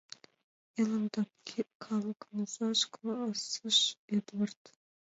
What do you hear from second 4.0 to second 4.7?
Эдвард.